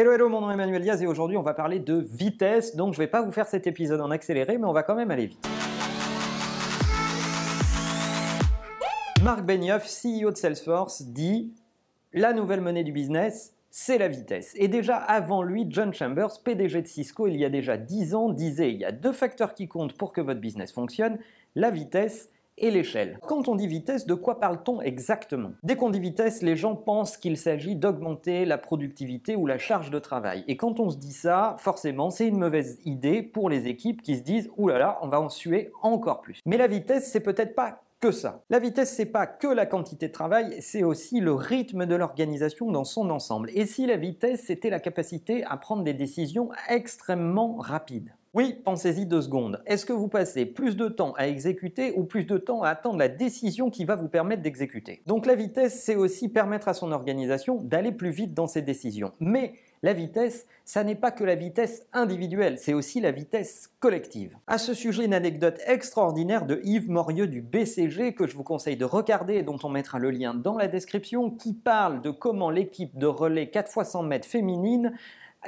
[0.00, 2.76] Hello, hello, mon nom est Emmanuel Diaz et aujourd'hui on va parler de vitesse.
[2.76, 5.10] Donc je vais pas vous faire cet épisode en accéléré, mais on va quand même
[5.10, 5.44] aller vite.
[9.24, 11.52] Marc Benioff, CEO de Salesforce, dit
[12.12, 14.54] La nouvelle monnaie du business, c'est la vitesse.
[14.54, 18.28] Et déjà avant lui, John Chambers, PDG de Cisco, il y a déjà 10 ans,
[18.28, 21.18] disait il y a deux facteurs qui comptent pour que votre business fonctionne,
[21.56, 22.30] la vitesse
[22.60, 23.18] et l'échelle.
[23.26, 25.52] Quand on dit vitesse, de quoi parle-t-on exactement?
[25.62, 29.90] Dès qu'on dit vitesse, les gens pensent qu'il s'agit d'augmenter la productivité ou la charge
[29.90, 30.44] de travail.
[30.48, 34.16] Et quand on se dit ça, forcément, c'est une mauvaise idée pour les équipes qui
[34.16, 36.40] se disent «Ouh là là, on va en suer encore plus».
[36.46, 38.42] Mais la vitesse, c'est peut-être pas que ça.
[38.48, 42.70] La vitesse, c'est pas que la quantité de travail, c'est aussi le rythme de l'organisation
[42.70, 43.50] dans son ensemble.
[43.54, 48.12] Et si la vitesse, c'était la capacité à prendre des décisions extrêmement rapides?
[48.34, 49.62] Oui, pensez-y deux secondes.
[49.64, 52.98] Est-ce que vous passez plus de temps à exécuter ou plus de temps à attendre
[52.98, 55.02] la décision qui va vous permettre d'exécuter?
[55.06, 59.12] Donc la vitesse, c'est aussi permettre à son organisation d'aller plus vite dans ses décisions.
[59.18, 64.36] Mais la vitesse, ça n'est pas que la vitesse individuelle, c'est aussi la vitesse collective.
[64.46, 68.76] À ce sujet, une anecdote extraordinaire de Yves Morieux du BCG que je vous conseille
[68.76, 72.50] de regarder et dont on mettra le lien dans la description, qui parle de comment
[72.50, 74.92] l'équipe de relais 4 x 100 mètres féminine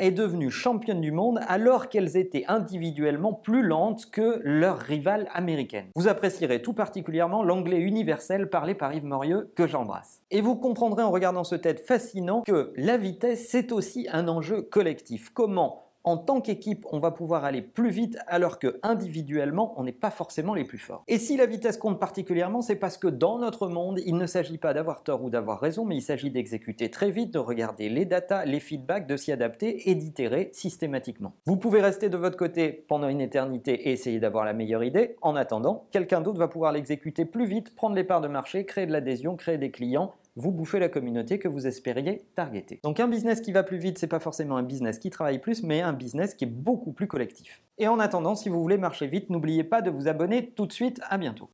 [0.00, 5.86] est devenue championne du monde alors qu'elles étaient individuellement plus lentes que leurs rivales américaines.
[5.94, 10.22] Vous apprécierez tout particulièrement l'anglais universel parlé par Yves Morieux que j'embrasse.
[10.30, 14.62] Et vous comprendrez en regardant ce TED fascinant que la vitesse c'est aussi un enjeu
[14.62, 15.30] collectif.
[15.30, 19.92] Comment en tant qu'équipe, on va pouvoir aller plus vite alors que individuellement, on n'est
[19.92, 21.04] pas forcément les plus forts.
[21.08, 24.58] Et si la vitesse compte particulièrement, c'est parce que dans notre monde, il ne s'agit
[24.58, 28.04] pas d'avoir tort ou d'avoir raison, mais il s'agit d'exécuter très vite, de regarder les
[28.04, 31.32] datas, les feedbacks, de s'y adapter et d'itérer systématiquement.
[31.44, 35.16] Vous pouvez rester de votre côté pendant une éternité et essayer d'avoir la meilleure idée.
[35.20, 38.86] En attendant, quelqu'un d'autre va pouvoir l'exécuter plus vite, prendre les parts de marché, créer
[38.86, 42.80] de l'adhésion, créer des clients vous bouffez la communauté que vous espériez targeter.
[42.82, 45.62] Donc un business qui va plus vite, c'est pas forcément un business qui travaille plus,
[45.62, 47.62] mais un business qui est beaucoup plus collectif.
[47.78, 50.72] Et en attendant, si vous voulez marcher vite, n'oubliez pas de vous abonner tout de
[50.72, 51.00] suite.
[51.08, 51.50] À bientôt.